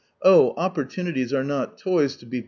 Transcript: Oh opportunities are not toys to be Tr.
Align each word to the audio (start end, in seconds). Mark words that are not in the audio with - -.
Oh 0.23 0.55
opportunities 0.57 1.31
are 1.31 1.43
not 1.43 1.77
toys 1.77 2.15
to 2.15 2.25
be 2.25 2.37
Tr. 2.37 2.39